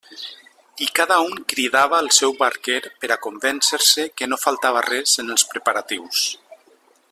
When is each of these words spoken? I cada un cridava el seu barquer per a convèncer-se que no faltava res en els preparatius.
I 0.85 0.87
cada 0.99 1.17
un 1.25 1.35
cridava 1.53 1.99
el 2.05 2.09
seu 2.19 2.33
barquer 2.39 2.79
per 3.03 3.11
a 3.15 3.19
convèncer-se 3.27 4.09
que 4.19 4.31
no 4.33 4.41
faltava 4.47 4.85
res 4.89 5.15
en 5.25 5.33
els 5.37 5.47
preparatius. 5.55 6.27